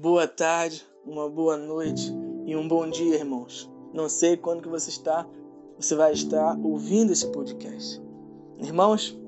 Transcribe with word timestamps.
boa 0.00 0.28
tarde, 0.28 0.84
uma 1.06 1.26
boa 1.26 1.56
noite 1.56 2.12
e 2.44 2.54
um 2.54 2.68
bom 2.68 2.88
dia, 2.88 3.16
irmãos. 3.16 3.70
Não 3.94 4.10
sei 4.10 4.36
quando 4.36 4.62
que 4.62 4.68
você 4.68 4.90
está, 4.90 5.26
você 5.78 5.94
vai 5.94 6.12
estar 6.12 6.58
ouvindo 6.62 7.12
esse 7.12 7.26
podcast. 7.28 8.02
Irmãos, 8.58 9.18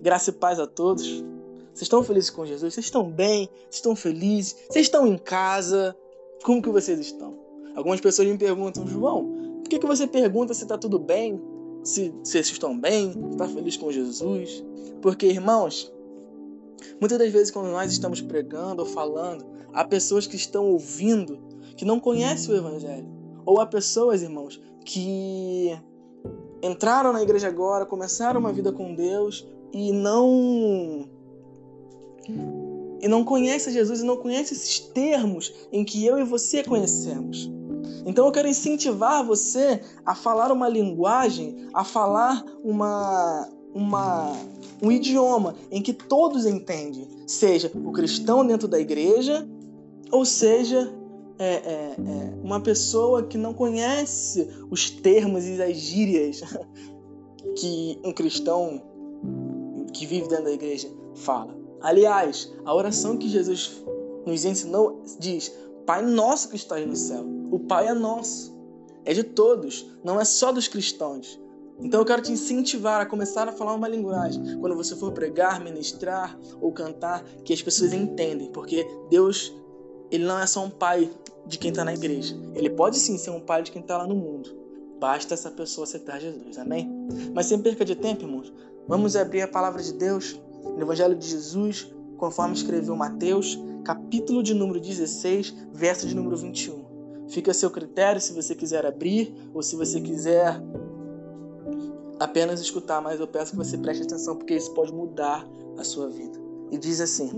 graça 0.00 0.30
e 0.30 0.32
paz 0.32 0.58
a 0.58 0.66
todos. 0.66 1.06
Vocês 1.06 1.82
estão 1.82 2.02
felizes 2.02 2.30
com 2.30 2.46
Jesus? 2.46 2.72
Vocês 2.72 2.86
estão 2.86 3.10
bem? 3.10 3.50
Vocês 3.64 3.74
estão 3.74 3.94
felizes? 3.94 4.56
Vocês 4.70 4.86
estão 4.86 5.06
em 5.06 5.18
casa? 5.18 5.94
Como 6.42 6.62
que 6.62 6.70
vocês 6.70 6.98
estão? 6.98 7.38
Algumas 7.76 8.00
pessoas 8.00 8.26
me 8.26 8.38
perguntam, 8.38 8.86
João, 8.86 9.60
por 9.60 9.68
que, 9.68 9.78
que 9.78 9.86
você 9.86 10.06
pergunta 10.06 10.54
se 10.54 10.62
está 10.62 10.78
tudo 10.78 10.98
bem? 10.98 11.38
Se, 11.82 12.14
se 12.22 12.32
vocês 12.32 12.50
estão 12.50 12.78
bem? 12.78 13.10
Está 13.30 13.46
feliz 13.46 13.76
com 13.76 13.92
Jesus? 13.92 14.64
Porque, 15.02 15.26
irmãos, 15.26 15.92
muitas 17.00 17.18
das 17.18 17.32
vezes 17.32 17.50
quando 17.50 17.70
nós 17.70 17.90
estamos 17.92 18.20
pregando 18.20 18.82
ou 18.82 18.88
falando, 18.88 19.44
há 19.72 19.84
pessoas 19.84 20.26
que 20.26 20.36
estão 20.36 20.66
ouvindo 20.66 21.38
que 21.76 21.84
não 21.84 21.98
conhecem 21.98 22.54
o 22.54 22.56
Evangelho. 22.56 23.08
Ou 23.44 23.60
há 23.60 23.66
pessoas, 23.66 24.22
irmãos, 24.22 24.60
que 24.84 25.76
entraram 26.62 27.12
na 27.12 27.22
igreja 27.22 27.48
agora, 27.48 27.84
começaram 27.84 28.40
uma 28.40 28.52
vida 28.52 28.72
com 28.72 28.94
Deus 28.94 29.46
e 29.72 29.92
não 29.92 31.08
e 33.00 33.08
não 33.08 33.22
conhece 33.22 33.70
Jesus 33.70 34.00
e 34.00 34.04
não 34.04 34.16
conhece 34.16 34.54
esses 34.54 34.78
termos 34.78 35.52
em 35.70 35.84
que 35.84 36.06
eu 36.06 36.18
e 36.18 36.24
você 36.24 36.64
conhecemos. 36.64 37.52
Então 38.06 38.24
eu 38.24 38.32
quero 38.32 38.48
incentivar 38.48 39.24
você 39.24 39.80
a 40.06 40.14
falar 40.14 40.50
uma 40.50 40.68
linguagem, 40.68 41.68
a 41.74 41.84
falar 41.84 42.42
uma, 42.62 43.46
uma, 43.74 44.32
um 44.80 44.90
idioma 44.92 45.56
em 45.70 45.82
que 45.82 45.92
todos 45.92 46.46
entendem, 46.46 47.08
seja 47.26 47.70
o 47.74 47.90
cristão 47.92 48.46
dentro 48.46 48.68
da 48.68 48.78
igreja, 48.78 49.46
ou 50.10 50.24
seja 50.24 50.92
é, 51.38 51.54
é, 51.54 51.96
é 51.98 52.34
uma 52.42 52.60
pessoa 52.60 53.24
que 53.24 53.36
não 53.36 53.52
conhece 53.52 54.48
os 54.70 54.88
termos 54.88 55.44
e 55.44 55.60
as 55.60 55.76
gírias 55.76 56.42
que 57.58 57.98
um 58.04 58.12
cristão 58.12 58.80
que 59.92 60.06
vive 60.06 60.28
dentro 60.28 60.44
da 60.44 60.52
igreja 60.52 60.88
fala. 61.14 61.54
Aliás, 61.80 62.52
a 62.64 62.74
oração 62.74 63.16
que 63.16 63.28
Jesus 63.28 63.82
nos 64.24 64.44
ensinou 64.44 65.02
diz: 65.18 65.52
Pai 65.84 66.02
nosso 66.02 66.48
que 66.48 66.56
estás 66.56 66.86
no 66.86 66.96
céu. 66.96 67.24
O 67.50 67.58
Pai 67.58 67.88
é 67.88 67.94
nosso, 67.94 68.56
é 69.04 69.12
de 69.12 69.22
todos, 69.22 69.86
não 70.02 70.20
é 70.20 70.24
só 70.24 70.50
dos 70.50 70.66
cristãos. 70.66 71.38
Então 71.80 72.00
eu 72.00 72.06
quero 72.06 72.22
te 72.22 72.32
incentivar 72.32 73.00
a 73.00 73.06
começar 73.06 73.48
a 73.48 73.52
falar 73.52 73.74
uma 73.74 73.88
linguagem 73.88 74.58
quando 74.60 74.76
você 74.76 74.94
for 74.94 75.12
pregar, 75.12 75.60
ministrar 75.60 76.38
ou 76.60 76.72
cantar 76.72 77.24
que 77.44 77.52
as 77.52 77.60
pessoas 77.60 77.92
entendem, 77.92 78.50
porque 78.50 78.86
Deus 79.10 79.52
ele 80.10 80.24
não 80.24 80.38
é 80.38 80.46
só 80.46 80.64
um 80.64 80.70
pai 80.70 81.10
de 81.46 81.58
quem 81.58 81.70
está 81.70 81.84
na 81.84 81.92
igreja. 81.92 82.36
Ele 82.54 82.70
pode 82.70 82.98
sim 82.98 83.18
ser 83.18 83.30
um 83.30 83.40
pai 83.40 83.62
de 83.62 83.72
quem 83.72 83.82
está 83.82 83.98
lá 83.98 84.06
no 84.06 84.14
mundo. 84.14 84.50
Basta 85.00 85.34
essa 85.34 85.50
pessoa 85.50 85.84
aceitar 85.84 86.20
Jesus, 86.20 86.56
amém? 86.56 86.90
Mas 87.34 87.46
sem 87.46 87.58
perca 87.58 87.84
de 87.84 87.94
tempo, 87.94 88.22
irmãos, 88.22 88.52
vamos 88.86 89.16
abrir 89.16 89.42
a 89.42 89.48
palavra 89.48 89.82
de 89.82 89.92
Deus 89.92 90.40
no 90.62 90.80
Evangelho 90.80 91.16
de 91.16 91.26
Jesus, 91.26 91.92
conforme 92.16 92.54
escreveu 92.54 92.94
Mateus, 92.96 93.58
capítulo 93.84 94.42
de 94.42 94.54
número 94.54 94.80
16, 94.80 95.54
verso 95.72 96.06
de 96.06 96.14
número 96.14 96.36
21. 96.36 96.84
Fica 97.28 97.50
a 97.50 97.54
seu 97.54 97.70
critério 97.70 98.20
se 98.20 98.32
você 98.32 98.54
quiser 98.54 98.86
abrir 98.86 99.34
ou 99.52 99.62
se 99.62 99.76
você 99.76 100.00
quiser 100.00 100.60
apenas 102.24 102.60
escutar, 102.60 103.00
mas 103.00 103.20
eu 103.20 103.26
peço 103.26 103.52
que 103.52 103.56
você 103.56 103.78
preste 103.78 104.02
atenção 104.02 104.36
porque 104.36 104.54
isso 104.54 104.72
pode 104.72 104.92
mudar 104.92 105.46
a 105.78 105.84
sua 105.84 106.08
vida. 106.08 106.38
E 106.70 106.78
diz 106.78 107.00
assim, 107.00 107.30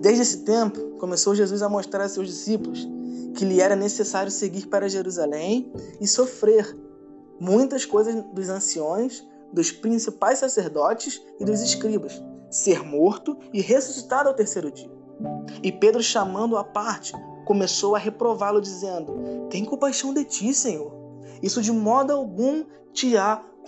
Desde 0.00 0.22
esse 0.22 0.44
tempo, 0.44 0.96
começou 0.98 1.34
Jesus 1.34 1.62
a 1.62 1.68
mostrar 1.68 2.04
a 2.04 2.08
seus 2.08 2.28
discípulos 2.28 2.88
que 3.34 3.44
lhe 3.44 3.60
era 3.60 3.76
necessário 3.76 4.30
seguir 4.30 4.66
para 4.66 4.88
Jerusalém 4.88 5.72
e 6.00 6.06
sofrer 6.06 6.76
muitas 7.38 7.84
coisas 7.84 8.14
dos 8.32 8.48
anciões, 8.48 9.24
dos 9.52 9.70
principais 9.70 10.38
sacerdotes 10.38 11.20
e 11.38 11.44
dos 11.44 11.60
escribas, 11.60 12.22
ser 12.50 12.84
morto 12.84 13.36
e 13.52 13.60
ressuscitado 13.60 14.28
ao 14.28 14.34
terceiro 14.34 14.70
dia. 14.70 14.90
E 15.62 15.70
Pedro, 15.70 16.02
chamando-o 16.02 16.58
à 16.58 16.64
parte, 16.64 17.12
começou 17.44 17.96
a 17.96 17.98
reprová-lo, 17.98 18.60
dizendo: 18.60 19.46
Tem 19.50 19.64
compaixão 19.64 20.12
de 20.14 20.24
ti, 20.24 20.54
Senhor. 20.54 20.92
Isso 21.42 21.62
de 21.62 21.72
modo 21.72 22.12
algum 22.12 22.64
te 22.92 23.16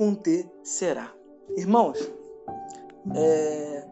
acontecerá. 0.00 1.12
Irmãos, 1.56 1.98
é... 3.14 3.84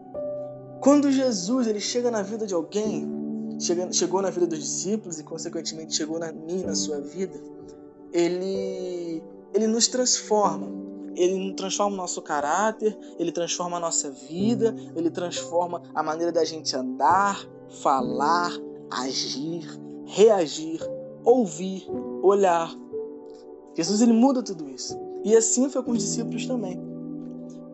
quando 0.81 1.11
Jesus 1.11 1.67
ele 1.67 1.79
chega 1.79 2.09
na 2.09 2.23
vida 2.23 2.47
de 2.47 2.53
alguém, 2.53 3.07
chega, 3.59 3.91
chegou 3.93 4.21
na 4.21 4.31
vida 4.31 4.47
dos 4.47 4.59
discípulos 4.59 5.19
e 5.19 5.23
consequentemente 5.23 5.95
chegou 5.95 6.17
na 6.17 6.31
minha, 6.31 6.65
na 6.65 6.75
sua 6.75 6.99
vida, 6.99 7.39
ele 8.11 9.21
ele 9.53 9.67
nos 9.67 9.87
transforma 9.87 10.79
ele 11.15 11.53
transforma 11.53 11.95
o 11.95 11.97
nosso 11.97 12.21
caráter, 12.21 12.97
ele 13.17 13.31
transforma 13.31 13.75
a 13.75 13.79
nossa 13.79 14.09
vida, 14.09 14.73
ele 14.95 15.09
transforma 15.09 15.83
a 15.93 16.01
maneira 16.01 16.31
da 16.31 16.45
gente 16.45 16.73
andar, 16.73 17.45
falar, 17.81 18.51
agir, 18.89 19.67
reagir, 20.05 20.79
ouvir, 21.25 21.85
olhar. 22.23 22.73
Jesus 23.75 24.01
ele 24.01 24.13
muda 24.13 24.41
tudo 24.41 24.69
isso. 24.69 24.97
E 25.29 25.35
assim 25.35 25.69
foi 25.69 25.83
com 25.83 25.91
os 25.91 25.99
discípulos 25.99 26.47
também. 26.47 26.81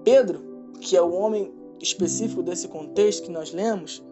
Pedro, 0.03 0.41
que 0.81 0.97
é 0.97 1.01
o 1.01 1.09
homem 1.13 1.53
específico 1.81 2.43
desse 2.43 2.67
contexto 2.67 3.23
que 3.23 3.31
nós 3.31 3.53
lemos, 3.53 4.03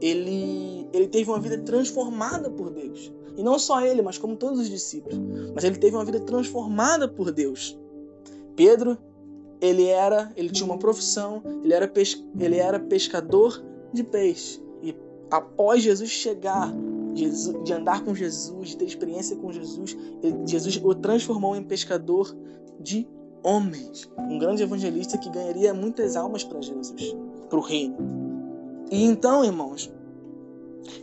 ele, 0.00 0.88
ele 0.94 1.06
teve 1.06 1.28
uma 1.28 1.38
vida 1.38 1.58
transformada 1.58 2.48
por 2.48 2.70
Deus. 2.70 3.12
E 3.36 3.42
não 3.42 3.58
só 3.58 3.84
ele, 3.84 4.00
mas 4.00 4.16
como 4.16 4.34
todos 4.34 4.60
os 4.60 4.70
discípulos. 4.70 5.18
Mas 5.54 5.62
ele 5.62 5.76
teve 5.76 5.94
uma 5.94 6.06
vida 6.06 6.20
transformada 6.20 7.06
por 7.06 7.30
Deus. 7.30 7.78
Pedro, 8.56 8.96
ele 9.60 9.84
era, 9.84 10.32
ele 10.34 10.48
tinha 10.48 10.64
uma 10.64 10.78
profissão, 10.78 11.42
ele 11.62 11.74
era, 11.74 11.92
ele 12.40 12.56
era 12.56 12.80
pescador 12.80 13.62
de 13.92 14.02
peixe. 14.04 14.58
E 14.82 14.96
após 15.30 15.82
Jesus 15.82 16.08
chegar, 16.08 16.72
De 17.16 17.72
andar 17.72 18.04
com 18.04 18.14
Jesus, 18.14 18.70
de 18.70 18.76
ter 18.76 18.84
experiência 18.84 19.36
com 19.36 19.50
Jesus, 19.50 19.96
Jesus 20.46 20.80
o 20.82 20.94
transformou 20.94 21.56
em 21.56 21.64
pescador 21.64 22.36
de 22.78 23.08
homens. 23.42 24.10
Um 24.18 24.38
grande 24.38 24.62
evangelista 24.62 25.16
que 25.16 25.30
ganharia 25.30 25.72
muitas 25.72 26.16
almas 26.16 26.44
para 26.44 26.60
Jesus, 26.60 27.16
para 27.48 27.58
o 27.58 27.62
reino. 27.62 27.96
E 28.90 29.02
então, 29.04 29.44
irmãos, 29.44 29.90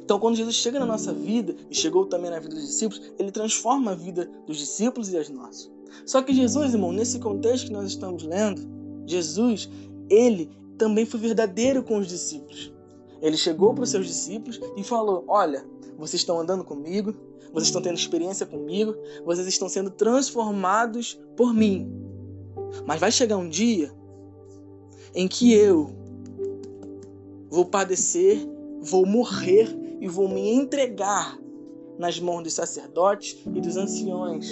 então 0.02 0.20
quando 0.20 0.36
Jesus 0.36 0.56
chega 0.56 0.80
na 0.80 0.86
nossa 0.86 1.14
vida, 1.14 1.56
e 1.70 1.76
chegou 1.76 2.06
também 2.06 2.30
na 2.30 2.40
vida 2.40 2.56
dos 2.56 2.66
discípulos, 2.66 3.14
ele 3.18 3.32
transforma 3.32 3.92
a 3.92 3.96
vida 3.96 4.30
dos 4.46 4.58
discípulos 4.58 5.12
e 5.12 5.18
as 5.18 5.30
nossas. 5.30 5.72
Só 6.06 6.22
que 6.22 6.34
Jesus, 6.34 6.74
irmão, 6.74 6.92
nesse 6.92 7.20
contexto 7.20 7.68
que 7.68 7.74
nós 7.74 7.88
estamos 7.88 8.24
lendo, 8.24 8.62
Jesus, 9.06 9.70
ele 10.10 10.50
também 10.78 11.06
foi 11.06 11.20
verdadeiro 11.20 11.84
com 11.84 11.98
os 11.98 12.08
discípulos. 12.08 12.74
Ele 13.22 13.38
chegou 13.38 13.74
para 13.74 13.84
os 13.84 13.90
seus 13.90 14.06
discípulos 14.06 14.60
e 14.76 14.84
falou: 14.84 15.24
Olha, 15.28 15.66
vocês 15.98 16.22
estão 16.22 16.40
andando 16.40 16.64
comigo, 16.64 17.14
vocês 17.52 17.68
estão 17.68 17.82
tendo 17.82 17.98
experiência 17.98 18.46
comigo, 18.46 18.96
vocês 19.26 19.48
estão 19.48 19.70
sendo 19.70 19.92
transformados 19.92 21.20
por 21.36 21.54
mim. 21.54 21.92
Mas 22.86 23.00
vai 23.00 23.12
chegar 23.12 23.38
um 23.38 23.48
dia 23.48 23.92
em 25.14 25.28
que 25.28 25.54
eu 25.54 25.94
vou 27.50 27.66
padecer, 27.66 28.40
vou 28.82 29.06
morrer 29.06 29.68
e 30.02 30.08
vou 30.08 30.28
me 30.28 30.50
entregar 30.50 31.40
nas 31.98 32.20
mãos 32.20 32.44
dos 32.44 32.54
sacerdotes 32.54 33.38
e 33.46 33.62
dos 33.62 33.78
anciões 33.78 34.50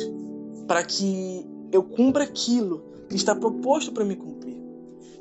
para 0.68 0.84
que 0.84 1.46
eu 1.72 1.84
cumpra 1.84 2.24
aquilo 2.24 2.84
que 3.10 3.16
está 3.16 3.36
proposto 3.36 3.92
para 3.92 4.06
me 4.06 4.16
cumprir. 4.16 4.61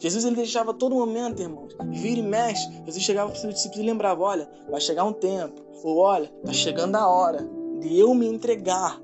Jesus 0.00 0.24
ele 0.24 0.34
deixava 0.34 0.72
todo 0.72 0.96
momento, 0.96 1.40
irmãos, 1.40 1.76
vira 1.90 2.18
e 2.18 2.22
mexe. 2.22 2.68
Jesus 2.86 3.04
chegava 3.04 3.28
para 3.28 3.36
os 3.36 3.40
seus 3.40 3.54
discípulos 3.54 3.84
e 3.84 3.86
lembrava: 3.86 4.22
olha, 4.22 4.50
vai 4.68 4.80
chegar 4.80 5.04
um 5.04 5.12
tempo, 5.12 5.62
ou 5.84 5.98
olha, 5.98 6.32
está 6.40 6.52
chegando 6.52 6.96
a 6.96 7.06
hora 7.06 7.46
de 7.80 7.98
eu 7.98 8.14
me 8.14 8.26
entregar 8.26 9.00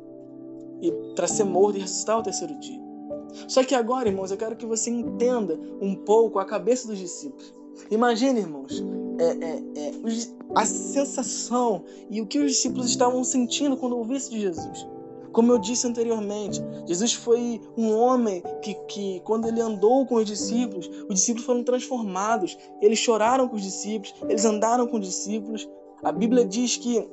e 0.81 0.90
para 1.14 1.28
ser 1.28 1.44
morto 1.44 1.76
e 1.76 1.82
ressuscitar 1.82 2.16
ao 2.16 2.22
terceiro 2.22 2.58
dia. 2.58 2.81
Só 3.46 3.62
que 3.62 3.75
agora, 3.75 4.08
irmãos, 4.08 4.31
eu 4.31 4.37
quero 4.37 4.56
que 4.56 4.64
você 4.64 4.90
entenda 4.90 5.60
um 5.81 5.94
pouco 5.94 6.38
a 6.38 6.44
cabeça 6.44 6.88
dos 6.88 6.98
discípulos. 6.98 7.54
Imagine, 7.90 8.40
irmãos, 8.40 8.82
é, 9.19 9.25
é, 9.25 9.62
é, 9.76 9.93
a 10.54 10.64
sensação 10.64 11.84
e 12.08 12.22
o 12.22 12.26
que 12.26 12.38
os 12.38 12.52
discípulos 12.52 12.87
estavam 12.87 13.22
sentindo 13.22 13.76
quando 13.76 13.96
ouvissem 13.98 14.37
de 14.37 14.40
Jesus. 14.40 14.87
Como 15.36 15.52
eu 15.52 15.58
disse 15.58 15.86
anteriormente, 15.86 16.64
Jesus 16.86 17.12
foi 17.12 17.60
um 17.76 17.94
homem 17.94 18.42
que, 18.62 18.72
que, 18.88 19.20
quando 19.20 19.46
ele 19.46 19.60
andou 19.60 20.06
com 20.06 20.14
os 20.14 20.24
discípulos, 20.24 20.88
os 21.10 21.16
discípulos 21.16 21.44
foram 21.44 21.62
transformados. 21.62 22.56
Eles 22.80 22.98
choraram 22.98 23.46
com 23.46 23.54
os 23.54 23.62
discípulos, 23.62 24.14
eles 24.30 24.46
andaram 24.46 24.86
com 24.86 24.96
os 24.96 25.06
discípulos. 25.06 25.68
A 26.02 26.10
Bíblia 26.10 26.42
diz 26.42 26.78
que, 26.78 27.06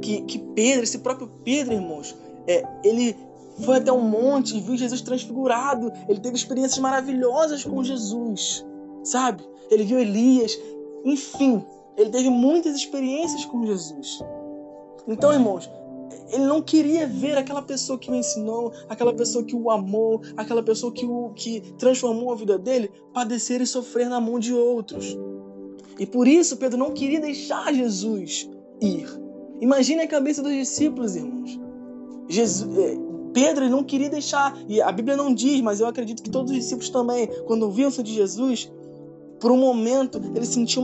que, 0.00 0.22
que 0.22 0.38
Pedro, 0.38 0.84
esse 0.84 1.00
próprio 1.00 1.30
Pedro, 1.44 1.74
irmãos, 1.74 2.16
é, 2.46 2.66
ele 2.82 3.14
foi 3.60 3.76
até 3.76 3.92
um 3.92 4.00
monte 4.00 4.56
e 4.56 4.60
viu 4.62 4.74
Jesus 4.74 5.02
transfigurado. 5.02 5.92
Ele 6.08 6.18
teve 6.18 6.34
experiências 6.34 6.78
maravilhosas 6.78 7.62
com 7.62 7.84
Jesus, 7.84 8.64
sabe? 9.04 9.44
Ele 9.70 9.84
viu 9.84 10.00
Elias. 10.00 10.58
Enfim, 11.04 11.62
Ele 11.94 12.08
teve 12.08 12.30
muitas 12.30 12.74
experiências 12.74 13.44
com 13.44 13.66
Jesus. 13.66 14.24
Então, 15.06 15.30
irmãos, 15.30 15.68
ele 16.32 16.44
não 16.44 16.62
queria 16.62 17.06
ver 17.06 17.36
aquela 17.36 17.62
pessoa 17.62 17.98
que 17.98 18.10
o 18.10 18.14
ensinou, 18.14 18.72
aquela 18.88 19.12
pessoa 19.12 19.44
que 19.44 19.54
o 19.54 19.70
amou, 19.70 20.22
aquela 20.36 20.62
pessoa 20.62 20.92
que, 20.92 21.04
o, 21.04 21.30
que 21.34 21.60
transformou 21.76 22.32
a 22.32 22.34
vida 22.34 22.58
dele, 22.58 22.90
padecer 23.12 23.60
e 23.60 23.66
sofrer 23.66 24.08
na 24.08 24.20
mão 24.20 24.38
de 24.38 24.54
outros. 24.54 25.16
E 25.98 26.06
por 26.06 26.26
isso 26.26 26.56
Pedro 26.56 26.78
não 26.78 26.92
queria 26.92 27.20
deixar 27.20 27.72
Jesus 27.72 28.48
ir. 28.80 29.06
Imagine 29.60 30.02
a 30.02 30.08
cabeça 30.08 30.42
dos 30.42 30.52
discípulos, 30.52 31.14
irmãos. 31.14 31.60
Jesus, 32.28 32.78
é, 32.78 32.96
Pedro 33.32 33.68
não 33.68 33.84
queria 33.84 34.08
deixar, 34.08 34.56
e 34.68 34.80
a 34.80 34.90
Bíblia 34.90 35.16
não 35.16 35.34
diz, 35.34 35.60
mas 35.60 35.80
eu 35.80 35.86
acredito 35.86 36.22
que 36.22 36.30
todos 36.30 36.50
os 36.50 36.56
discípulos 36.56 36.88
também, 36.88 37.28
quando 37.46 37.64
ouviam-se 37.64 38.02
de 38.02 38.12
Jesus, 38.12 38.72
por 39.38 39.50
um 39.50 39.56
momento 39.56 40.20
ele 40.34 40.46
sentiu 40.46 40.82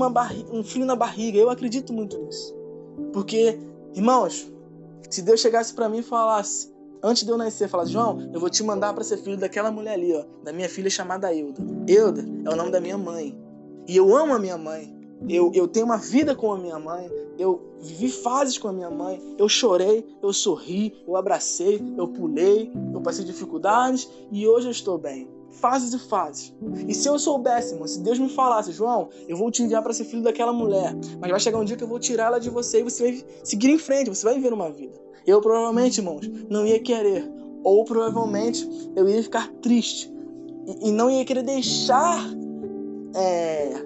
um 0.53 0.63
frio 0.63 0.85
na 0.85 0.97
barriga. 0.97 1.39
Eu 1.39 1.49
acredito 1.49 1.93
muito 1.93 2.19
nisso. 2.19 2.55
Porque, 3.13 3.59
irmãos, 3.95 4.53
se 5.11 5.23
Deus 5.23 5.41
chegasse 5.41 5.73
para 5.75 5.89
mim 5.89 5.99
e 5.99 6.03
falasse, 6.03 6.73
antes 7.03 7.25
de 7.25 7.31
eu 7.31 7.39
nascer, 7.39 7.69
falasse, 7.69 7.93
João, 7.93 8.31
eu 8.33 8.41
vou 8.41 8.51
te 8.51 8.63
mandar 8.63 8.93
para 8.93 9.05
ser 9.05 9.19
filho 9.19 9.37
daquela 9.37 9.71
mulher 9.71 9.95
ali, 9.95 10.15
ó, 10.15 10.25
da 10.45 10.53
minha 10.53 10.69
filha 10.69 10.91
chamada 10.91 11.35
Euda. 11.35 11.63
Euda 11.87 12.25
é 12.45 12.51
o 12.51 12.57
nome 12.57 12.71
da 12.71 12.81
minha 12.81 12.99
mãe. 12.99 13.39
E 13.87 13.97
eu 13.97 14.15
amo 14.15 14.35
a 14.35 14.39
minha 14.39 14.59
mãe. 14.59 14.95
Eu, 15.29 15.51
eu 15.55 15.67
tenho 15.67 15.87
uma 15.87 15.97
vida 15.97 16.35
com 16.35 16.53
a 16.53 16.59
minha 16.59 16.79
mãe. 16.79 17.11
Eu 17.39 17.75
vivi 17.81 18.09
fases 18.11 18.59
com 18.59 18.69
a 18.69 18.73
minha 18.73 18.91
mãe. 18.91 19.21
Eu 19.39 19.49
chorei, 19.49 20.07
eu 20.23 20.33
sorri, 20.33 20.95
eu 21.07 21.17
abracei, 21.17 21.83
eu 21.97 22.09
pulei, 22.09 22.71
eu 22.93 23.01
passei 23.01 23.25
dificuldades 23.25 24.09
e 24.31 24.47
hoje 24.47 24.67
eu 24.67 24.73
estou 24.73 24.99
bem. 24.99 25.29
Fases 25.61 25.93
e 25.93 25.99
fases. 25.99 26.55
E 26.87 26.95
se 26.95 27.09
eu 27.09 27.19
soubesse, 27.19 27.75
mano, 27.75 27.89
se 27.89 28.01
Deus 28.01 28.19
me 28.19 28.29
falasse, 28.29 28.73
João, 28.73 29.09
eu 29.27 29.37
vou 29.37 29.51
te 29.51 29.63
enviar 29.63 29.83
para 29.83 29.93
ser 29.93 30.05
filho 30.05 30.23
daquela 30.23 30.53
mulher, 30.53 30.95
mas 31.21 31.31
vai 31.31 31.41
chegar 31.41 31.59
um 31.59 31.65
dia 31.65 31.77
que 31.77 31.83
eu 31.83 31.89
vou 31.89 31.99
tirar 31.99 32.27
ela 32.27 32.39
de 32.39 32.49
você 32.49 32.81
e 32.81 32.83
você 32.83 33.03
vai 33.03 33.25
seguir 33.43 33.71
em 33.71 33.79
frente, 33.79 34.09
você 34.09 34.25
vai 34.25 34.35
viver 34.35 34.53
uma 34.53 34.71
vida. 34.71 34.95
Eu 35.27 35.41
provavelmente, 35.41 35.99
irmãos, 35.99 36.31
não 36.49 36.67
ia 36.67 36.81
querer. 36.81 37.31
Ou 37.65 37.85
provavelmente 37.85 38.69
eu 38.95 39.09
ia 39.09 39.23
ficar 39.23 39.49
triste 39.61 40.13
e, 40.67 40.89
e 40.89 40.93
não 40.93 41.11
ia 41.11 41.25
querer 41.25 41.43
deixar 41.43 42.19
é, 43.15 43.85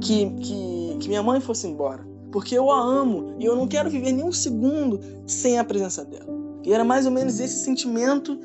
que, 0.00 0.30
que, 0.30 0.96
que 1.00 1.08
minha 1.08 1.22
mãe 1.22 1.40
fosse 1.40 1.66
embora. 1.66 2.06
Porque 2.32 2.56
eu 2.56 2.70
a 2.70 2.80
amo 2.80 3.34
e 3.38 3.44
eu 3.44 3.54
não 3.54 3.66
quero 3.66 3.90
viver 3.90 4.12
nem 4.12 4.24
um 4.24 4.32
segundo 4.32 5.00
sem 5.26 5.58
a 5.58 5.64
presença 5.64 6.04
dela. 6.04 6.34
E 6.64 6.72
era 6.72 6.84
mais 6.84 7.06
ou 7.06 7.12
menos 7.12 7.38
esse 7.38 7.64
sentimento 7.64 8.38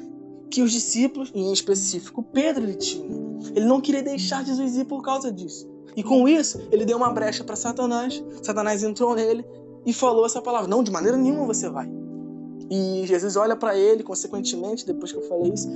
que 0.51 0.61
os 0.61 0.71
discípulos, 0.71 1.31
em 1.33 1.51
específico 1.51 2.21
Pedro, 2.21 2.63
ele 2.63 2.75
tinha. 2.75 3.09
Ele 3.55 3.65
não 3.65 3.79
queria 3.79 4.03
deixar 4.03 4.45
Jesus 4.45 4.75
ir 4.75 4.85
por 4.85 5.01
causa 5.01 5.31
disso. 5.31 5.67
E 5.95 6.03
com 6.03 6.27
isso, 6.27 6.61
ele 6.71 6.85
deu 6.85 6.97
uma 6.97 7.09
brecha 7.09 7.43
para 7.43 7.55
Satanás. 7.55 8.21
Satanás 8.43 8.83
entrou 8.83 9.15
nele 9.15 9.45
e 9.85 9.93
falou 9.93 10.25
essa 10.25 10.41
palavra: 10.41 10.67
Não, 10.67 10.83
de 10.83 10.91
maneira 10.91 11.17
nenhuma 11.17 11.45
você 11.45 11.69
vai. 11.69 11.89
E 12.69 13.05
Jesus 13.05 13.35
olha 13.37 13.55
para 13.55 13.77
ele, 13.77 14.03
consequentemente, 14.03 14.85
depois 14.85 15.11
que 15.11 15.17
eu 15.17 15.23
falei 15.23 15.53
isso, 15.53 15.69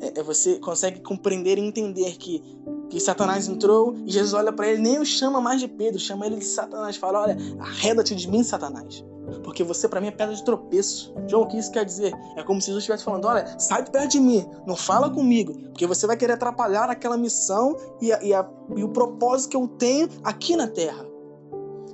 é, 0.00 0.20
é, 0.20 0.22
você 0.22 0.58
consegue 0.58 1.00
compreender 1.00 1.58
e 1.58 1.60
entender 1.60 2.16
que 2.16 2.42
que 2.88 3.00
Satanás 3.00 3.48
entrou 3.48 3.96
e 4.06 4.12
Jesus 4.12 4.32
olha 4.32 4.52
para 4.52 4.68
ele, 4.68 4.80
nem 4.80 5.00
o 5.00 5.04
chama 5.04 5.40
mais 5.40 5.60
de 5.60 5.66
Pedro, 5.66 5.98
chama 5.98 6.24
ele 6.24 6.36
de 6.36 6.44
Satanás. 6.44 6.96
Fala: 6.96 7.22
Olha, 7.22 7.36
arreda-te 7.58 8.14
de 8.14 8.30
mim, 8.30 8.44
Satanás. 8.44 9.04
Porque 9.42 9.64
você 9.64 9.88
para 9.88 10.00
mim 10.00 10.08
é 10.08 10.10
pedra 10.10 10.34
de 10.34 10.44
tropeço. 10.44 11.14
João, 11.26 11.42
o 11.42 11.46
que 11.46 11.58
isso 11.58 11.70
quer 11.70 11.84
dizer? 11.84 12.12
É 12.36 12.42
como 12.42 12.60
se 12.60 12.66
Jesus 12.66 12.82
estivesse 12.82 13.04
falando: 13.04 13.26
Olha, 13.26 13.58
sai 13.58 13.82
de 13.82 13.90
perto 13.90 14.10
de 14.10 14.20
mim, 14.20 14.46
não 14.66 14.76
fala 14.76 15.10
comigo, 15.10 15.54
porque 15.70 15.86
você 15.86 16.06
vai 16.06 16.16
querer 16.16 16.34
atrapalhar 16.34 16.88
aquela 16.90 17.16
missão 17.16 17.76
e, 18.00 18.12
a, 18.12 18.22
e, 18.22 18.32
a, 18.32 18.48
e 18.76 18.84
o 18.84 18.88
propósito 18.88 19.50
que 19.50 19.56
eu 19.56 19.68
tenho 19.68 20.08
aqui 20.22 20.56
na 20.56 20.68
terra. 20.68 21.04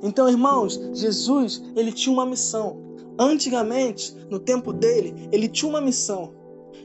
Então, 0.02 0.29
irmãos, 0.29 0.81
Jesus, 0.93 1.62
ele 1.76 1.93
tinha 1.93 2.12
uma 2.12 2.26
missão. 2.26 2.81
Antigamente, 3.19 4.14
no 4.28 4.38
tempo 4.38 4.73
dele, 4.73 5.28
ele 5.31 5.49
tinha 5.49 5.69
uma 5.69 5.81
missão. 5.81 6.35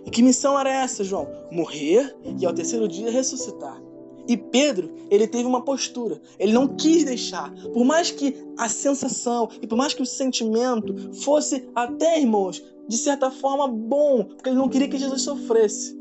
E 0.05 0.11
que 0.11 0.21
missão 0.21 0.57
era 0.59 0.69
essa, 0.69 1.03
João? 1.03 1.27
Morrer 1.51 2.15
e 2.39 2.45
ao 2.45 2.53
terceiro 2.53 2.87
dia 2.87 3.09
ressuscitar. 3.09 3.86
E 4.27 4.35
Pedro, 4.35 4.91
ele 5.09 5.27
teve 5.27 5.45
uma 5.45 5.63
postura. 5.63 6.19
Ele 6.37 6.51
não 6.51 6.67
quis 6.75 7.03
deixar. 7.03 7.53
Por 7.73 7.85
mais 7.85 8.11
que 8.11 8.35
a 8.57 8.67
sensação 8.67 9.49
e 9.61 9.67
por 9.67 9.77
mais 9.77 9.93
que 9.93 10.01
o 10.01 10.05
sentimento 10.05 11.13
fosse 11.13 11.67
até, 11.73 12.19
irmãos, 12.19 12.61
de 12.87 12.97
certa 12.97 13.31
forma 13.31 13.67
bom, 13.67 14.23
porque 14.23 14.49
ele 14.49 14.57
não 14.57 14.69
queria 14.69 14.87
que 14.87 14.97
Jesus 14.97 15.21
sofresse. 15.21 15.97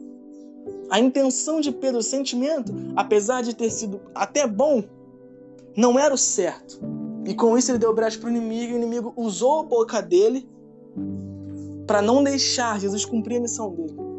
A 0.91 1.01
intenção 1.01 1.61
de 1.61 1.73
Pedro, 1.73 2.01
o 2.01 2.03
sentimento, 2.03 2.73
apesar 2.95 3.43
de 3.43 3.55
ter 3.55 3.71
sido 3.71 4.01
até 4.15 4.47
bom, 4.47 4.83
não 5.77 5.99
era 5.99 6.15
o 6.15 6.19
certo. 6.19 6.81
E 7.25 7.35
com 7.35 7.59
isso 7.59 7.71
ele 7.71 7.79
deu 7.79 7.93
brecha 7.93 8.19
para 8.19 8.29
o 8.29 8.31
inimigo, 8.31 8.73
e 8.73 8.75
o 8.75 8.77
inimigo 8.77 9.13
usou 9.17 9.61
a 9.61 9.63
boca 9.65 10.01
dele 10.01 10.49
para 11.87 12.01
não 12.01 12.23
deixar 12.23 12.81
Jesus 12.81 13.05
cumprir 13.05 13.39
a 13.39 13.41
missão 13.41 13.71
dele. 13.71 14.16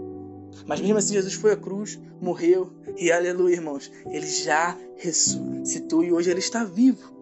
Mas 0.65 0.81
mesmo 0.81 0.97
assim, 0.97 1.13
Jesus 1.13 1.33
foi 1.33 1.51
à 1.51 1.57
cruz, 1.57 1.99
morreu, 2.21 2.71
e 2.97 3.11
aleluia, 3.11 3.55
irmãos, 3.55 3.91
ele 4.09 4.27
já 4.27 4.77
ressuscitou 4.97 6.03
e 6.03 6.11
hoje 6.11 6.29
ele 6.29 6.39
está 6.39 6.63
vivo. 6.63 7.15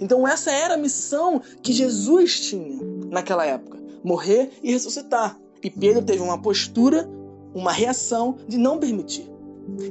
Então, 0.00 0.26
essa 0.26 0.50
era 0.50 0.74
a 0.74 0.78
missão 0.78 1.40
que 1.62 1.72
Jesus 1.72 2.40
tinha 2.40 2.78
naquela 3.08 3.44
época: 3.44 3.78
morrer 4.04 4.50
e 4.62 4.72
ressuscitar. 4.72 5.38
E 5.62 5.70
Pedro 5.70 6.04
teve 6.04 6.22
uma 6.22 6.40
postura, 6.40 7.08
uma 7.54 7.72
reação 7.72 8.36
de 8.46 8.56
não 8.56 8.78
permitir. 8.78 9.28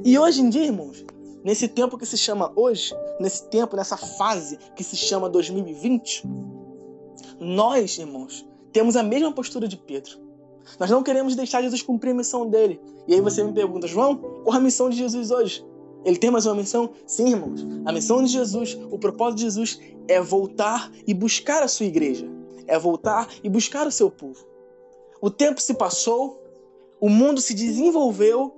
E 0.03 0.17
hoje 0.17 0.41
em 0.41 0.49
dia, 0.49 0.65
irmãos, 0.65 1.03
nesse 1.43 1.67
tempo 1.67 1.97
que 1.97 2.05
se 2.05 2.17
chama 2.17 2.51
hoje, 2.55 2.93
nesse 3.19 3.49
tempo, 3.49 3.75
nessa 3.75 3.97
fase 3.97 4.57
que 4.75 4.83
se 4.83 4.95
chama 4.95 5.29
2020, 5.29 6.23
nós, 7.39 7.97
irmãos, 7.97 8.45
temos 8.71 8.95
a 8.95 9.03
mesma 9.03 9.31
postura 9.31 9.67
de 9.67 9.77
Pedro. 9.77 10.24
Nós 10.79 10.89
não 10.89 11.03
queremos 11.03 11.35
deixar 11.35 11.61
Jesus 11.61 11.81
cumprir 11.81 12.11
a 12.11 12.15
missão 12.15 12.49
dele. 12.49 12.79
E 13.07 13.13
aí 13.13 13.21
você 13.21 13.43
me 13.43 13.53
pergunta, 13.53 13.87
João, 13.87 14.15
qual 14.15 14.57
a 14.57 14.59
missão 14.59 14.89
de 14.89 14.97
Jesus 14.97 15.31
hoje? 15.31 15.65
Ele 16.03 16.17
tem 16.17 16.29
mais 16.29 16.45
uma 16.45 16.55
missão? 16.55 16.91
Sim, 17.07 17.31
irmãos. 17.31 17.65
A 17.85 17.91
missão 17.91 18.23
de 18.23 18.31
Jesus, 18.31 18.77
o 18.91 18.99
propósito 18.99 19.37
de 19.37 19.43
Jesus 19.43 19.79
é 20.07 20.21
voltar 20.21 20.91
e 21.07 21.13
buscar 21.13 21.63
a 21.63 21.67
sua 21.67 21.85
igreja. 21.85 22.29
É 22.67 22.77
voltar 22.77 23.27
e 23.43 23.49
buscar 23.49 23.87
o 23.87 23.91
seu 23.91 24.09
povo. 24.09 24.45
O 25.21 25.29
tempo 25.29 25.59
se 25.59 25.73
passou, 25.73 26.41
o 26.99 27.09
mundo 27.09 27.41
se 27.41 27.53
desenvolveu, 27.53 28.53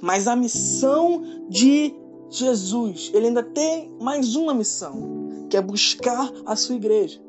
mas 0.00 0.26
a 0.26 0.36
missão 0.36 1.22
de 1.48 1.94
Jesus, 2.30 3.10
ele 3.12 3.26
ainda 3.26 3.42
tem 3.42 3.90
mais 4.00 4.36
uma 4.36 4.54
missão, 4.54 5.46
que 5.50 5.56
é 5.56 5.60
buscar 5.60 6.32
a 6.46 6.54
sua 6.54 6.76
igreja. 6.76 7.20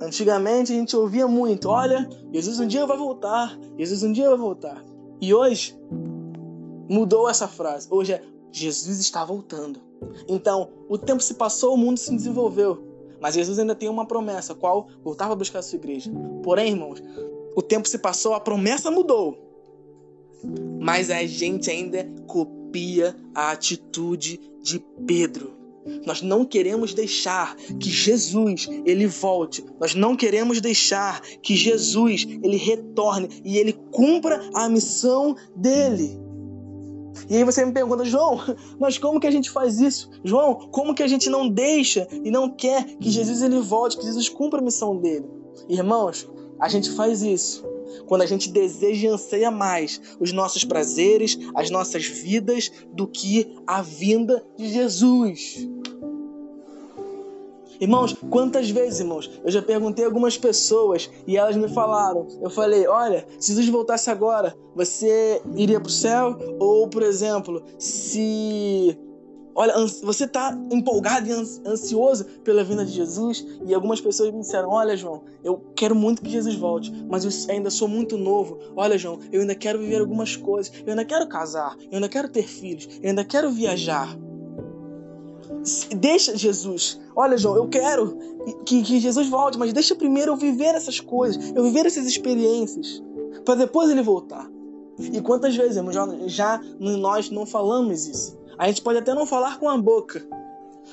Antigamente 0.00 0.72
a 0.72 0.76
gente 0.76 0.96
ouvia 0.96 1.26
muito: 1.26 1.68
olha, 1.68 2.08
Jesus 2.32 2.60
um 2.60 2.66
dia 2.66 2.86
vai 2.86 2.96
voltar, 2.96 3.58
Jesus 3.76 4.02
um 4.02 4.12
dia 4.12 4.28
vai 4.28 4.38
voltar. 4.38 4.84
E 5.20 5.34
hoje 5.34 5.76
mudou 6.88 7.28
essa 7.28 7.48
frase. 7.48 7.88
Hoje 7.90 8.12
é 8.12 8.22
Jesus 8.50 8.98
está 8.98 9.24
voltando. 9.24 9.80
Então, 10.26 10.70
o 10.88 10.96
tempo 10.96 11.22
se 11.22 11.34
passou, 11.34 11.74
o 11.74 11.76
mundo 11.76 11.98
se 11.98 12.14
desenvolveu. 12.14 12.86
Mas 13.20 13.34
Jesus 13.34 13.58
ainda 13.58 13.74
tem 13.74 13.88
uma 13.88 14.06
promessa, 14.06 14.54
qual 14.54 14.88
voltar 15.02 15.26
para 15.26 15.34
buscar 15.34 15.58
a 15.58 15.62
sua 15.62 15.76
igreja. 15.76 16.10
Porém, 16.42 16.70
irmãos, 16.70 17.02
o 17.54 17.62
tempo 17.62 17.88
se 17.88 17.98
passou, 17.98 18.34
a 18.34 18.40
promessa 18.40 18.90
mudou. 18.90 19.36
Mas 20.80 21.10
a 21.10 21.24
gente 21.26 21.70
ainda 21.70 22.08
copia 22.26 23.16
a 23.34 23.50
atitude 23.50 24.40
de 24.62 24.78
Pedro. 25.06 25.57
Nós 26.06 26.22
não 26.22 26.44
queremos 26.44 26.94
deixar 26.94 27.56
que 27.56 27.90
Jesus 27.90 28.68
ele 28.84 29.06
volte. 29.06 29.64
Nós 29.80 29.94
não 29.94 30.16
queremos 30.16 30.60
deixar 30.60 31.20
que 31.42 31.54
Jesus 31.54 32.26
ele 32.42 32.56
retorne 32.56 33.28
e 33.44 33.58
ele 33.58 33.72
cumpra 33.90 34.40
a 34.54 34.68
missão 34.68 35.36
dele. 35.56 36.18
E 37.28 37.36
aí 37.36 37.44
você 37.44 37.64
me 37.64 37.72
pergunta, 37.72 38.04
João, 38.04 38.40
mas 38.78 38.96
como 38.96 39.20
que 39.20 39.26
a 39.26 39.30
gente 39.30 39.50
faz 39.50 39.80
isso? 39.80 40.10
João, 40.22 40.54
como 40.70 40.94
que 40.94 41.02
a 41.02 41.08
gente 41.08 41.28
não 41.28 41.48
deixa 41.48 42.06
e 42.12 42.30
não 42.30 42.50
quer 42.50 42.84
que 42.96 43.10
Jesus 43.10 43.42
ele 43.42 43.60
volte, 43.60 43.98
que 43.98 44.04
Jesus 44.04 44.28
cumpra 44.28 44.60
a 44.60 44.62
missão 44.62 44.96
dele? 44.96 45.26
Irmãos, 45.68 46.28
a 46.60 46.68
gente 46.68 46.90
faz 46.90 47.22
isso 47.22 47.64
quando 48.06 48.22
a 48.22 48.26
gente 48.26 48.50
deseja 48.50 49.08
e 49.08 49.10
anseia 49.10 49.50
mais 49.50 50.00
os 50.20 50.32
nossos 50.32 50.64
prazeres, 50.64 51.38
as 51.54 51.70
nossas 51.70 52.06
vidas, 52.06 52.70
do 52.92 53.06
que 53.06 53.56
a 53.66 53.82
vinda 53.82 54.44
de 54.56 54.68
Jesus. 54.68 55.68
Irmãos, 57.80 58.14
quantas 58.28 58.70
vezes, 58.70 59.00
irmãos, 59.00 59.30
eu 59.44 59.50
já 59.52 59.62
perguntei 59.62 60.04
a 60.04 60.08
algumas 60.08 60.36
pessoas 60.36 61.08
e 61.26 61.36
elas 61.36 61.56
me 61.56 61.68
falaram. 61.68 62.26
Eu 62.42 62.50
falei: 62.50 62.88
olha, 62.88 63.24
se 63.38 63.52
Jesus 63.52 63.68
voltasse 63.68 64.10
agora, 64.10 64.56
você 64.74 65.40
iria 65.54 65.78
para 65.78 65.88
o 65.88 65.92
céu? 65.92 66.36
Ou, 66.58 66.88
por 66.88 67.02
exemplo, 67.02 67.62
se. 67.78 68.98
Olha, 69.60 69.74
você 70.04 70.22
está 70.22 70.56
empolgado 70.70 71.28
e 71.28 71.32
ansioso 71.32 72.24
pela 72.44 72.62
vinda 72.62 72.84
de 72.84 72.92
Jesus? 72.92 73.44
E 73.66 73.74
algumas 73.74 74.00
pessoas 74.00 74.32
me 74.32 74.38
disseram: 74.38 74.68
Olha, 74.70 74.96
João, 74.96 75.24
eu 75.42 75.60
quero 75.74 75.96
muito 75.96 76.22
que 76.22 76.30
Jesus 76.30 76.54
volte, 76.54 76.92
mas 77.10 77.24
eu 77.24 77.52
ainda 77.52 77.68
sou 77.68 77.88
muito 77.88 78.16
novo. 78.16 78.56
Olha, 78.76 78.96
João, 78.96 79.18
eu 79.32 79.40
ainda 79.40 79.56
quero 79.56 79.80
viver 79.80 80.00
algumas 80.00 80.36
coisas. 80.36 80.72
Eu 80.86 80.90
ainda 80.90 81.04
quero 81.04 81.26
casar, 81.26 81.76
eu 81.90 81.96
ainda 81.96 82.08
quero 82.08 82.28
ter 82.28 82.44
filhos, 82.44 83.00
eu 83.02 83.08
ainda 83.08 83.24
quero 83.24 83.50
viajar. 83.50 84.16
Deixa 85.96 86.36
Jesus. 86.36 87.00
Olha, 87.16 87.36
João, 87.36 87.56
eu 87.56 87.66
quero 87.66 88.16
que, 88.64 88.80
que 88.84 89.00
Jesus 89.00 89.28
volte, 89.28 89.58
mas 89.58 89.72
deixa 89.72 89.92
primeiro 89.96 90.34
eu 90.34 90.36
viver 90.36 90.76
essas 90.76 91.00
coisas, 91.00 91.52
eu 91.52 91.64
viver 91.64 91.84
essas 91.84 92.06
experiências, 92.06 93.02
para 93.44 93.56
depois 93.56 93.90
ele 93.90 94.02
voltar. 94.02 94.48
E 95.00 95.20
quantas 95.20 95.56
vezes, 95.56 95.82
já, 95.92 96.08
já 96.26 96.60
nós 96.78 97.28
não 97.28 97.44
falamos 97.44 98.06
isso? 98.06 98.38
A 98.58 98.66
gente 98.66 98.82
pode 98.82 98.98
até 98.98 99.14
não 99.14 99.24
falar 99.24 99.58
com 99.58 99.68
a 99.68 99.78
boca, 99.78 100.26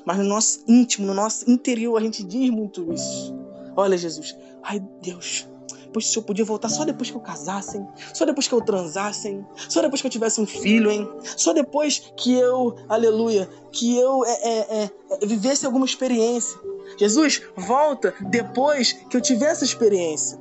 mas 0.05 0.17
no 0.17 0.23
nosso 0.23 0.63
íntimo, 0.67 1.07
no 1.07 1.13
nosso 1.13 1.49
interior, 1.49 1.97
a 1.97 2.01
gente 2.01 2.23
diz 2.23 2.49
muito 2.49 2.93
isso. 2.93 3.35
Olha, 3.75 3.97
Jesus, 3.97 4.37
ai 4.61 4.79
Deus, 5.01 5.47
pois 5.91 6.07
se 6.07 6.17
eu 6.17 6.23
podia 6.23 6.45
voltar 6.45 6.69
só 6.69 6.85
depois 6.85 7.09
que 7.09 7.17
eu 7.17 7.21
casasse, 7.21 7.81
só 8.13 8.25
depois 8.25 8.47
que 8.47 8.53
eu 8.53 8.61
transasse, 8.61 9.43
só 9.69 9.81
depois 9.81 10.01
que 10.01 10.07
eu 10.07 10.11
tivesse 10.11 10.39
um 10.39 10.45
filho, 10.45 10.91
hein? 10.91 11.09
só 11.37 11.53
depois 11.53 12.11
que 12.15 12.33
eu, 12.33 12.75
aleluia, 12.87 13.49
que 13.71 13.97
eu 13.97 14.23
é, 14.25 14.31
é, 14.31 14.59
é, 14.83 14.91
é 15.21 15.25
vivesse 15.25 15.65
alguma 15.65 15.85
experiência. 15.85 16.59
Jesus, 16.97 17.41
volta 17.55 18.13
depois 18.29 18.93
que 18.93 19.17
eu 19.17 19.21
tiver 19.21 19.47
essa 19.47 19.63
experiência. 19.63 20.39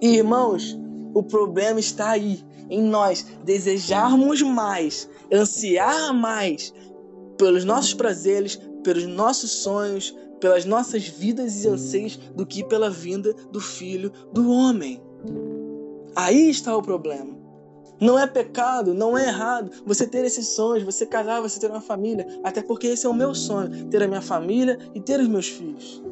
E, 0.00 0.16
irmãos, 0.16 0.78
o 1.12 1.22
problema 1.22 1.78
está 1.78 2.10
aí, 2.10 2.44
em 2.70 2.82
nós 2.82 3.26
desejarmos 3.44 4.42
mais, 4.42 5.08
ansiar 5.32 6.12
mais 6.14 6.72
pelos 7.36 7.64
nossos 7.64 7.94
prazeres, 7.94 8.58
pelos 8.82 9.06
nossos 9.06 9.50
sonhos, 9.50 10.14
pelas 10.40 10.64
nossas 10.64 11.08
vidas 11.08 11.64
e 11.64 11.68
anseios 11.68 12.16
do 12.34 12.44
que 12.44 12.62
pela 12.64 12.90
vinda 12.90 13.32
do 13.50 13.60
Filho 13.60 14.12
do 14.32 14.50
Homem. 14.50 15.02
Aí 16.14 16.50
está 16.50 16.76
o 16.76 16.82
problema. 16.82 17.34
Não 18.00 18.18
é 18.18 18.26
pecado, 18.26 18.92
não 18.92 19.16
é 19.16 19.28
errado 19.28 19.70
você 19.86 20.06
ter 20.06 20.24
esses 20.24 20.48
sonhos, 20.48 20.84
você 20.84 21.06
casar, 21.06 21.40
você 21.40 21.58
ter 21.60 21.70
uma 21.70 21.80
família, 21.80 22.26
até 22.42 22.62
porque 22.62 22.88
esse 22.88 23.06
é 23.06 23.08
o 23.08 23.14
meu 23.14 23.34
sonho, 23.34 23.86
ter 23.86 24.02
a 24.02 24.08
minha 24.08 24.20
família 24.20 24.78
e 24.94 25.00
ter 25.00 25.20
os 25.20 25.28
meus 25.28 25.48
filhos. 25.48 26.02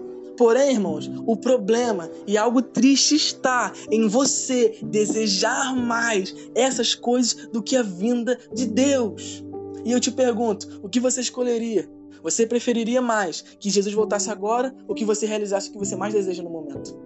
Porém, 0.43 0.73
irmãos, 0.73 1.09
o 1.25 1.37
problema 1.37 2.11
e 2.27 2.37
algo 2.37 2.61
triste 2.61 3.15
está 3.15 3.73
em 3.93 4.09
você 4.09 4.77
desejar 4.83 5.73
mais 5.73 6.35
essas 6.53 6.97
coisas 6.97 7.47
do 7.53 7.63
que 7.63 7.77
a 7.77 7.83
vinda 7.85 8.37
de 8.53 8.67
Deus. 8.67 9.45
E 9.85 9.93
eu 9.93 10.01
te 10.01 10.11
pergunto, 10.11 10.81
o 10.83 10.89
que 10.89 10.99
você 10.99 11.21
escolheria? 11.21 11.89
Você 12.25 12.45
preferiria 12.45 13.01
mais 13.01 13.41
que 13.41 13.71
Jesus 13.71 13.95
voltasse 13.95 14.33
agora 14.33 14.75
ou 14.89 14.97
que 14.97 15.05
você 15.05 15.27
realizasse 15.27 15.69
o 15.69 15.75
que 15.75 15.79
você 15.79 15.95
mais 15.95 16.13
deseja 16.13 16.43
no 16.43 16.51
momento? 16.51 17.01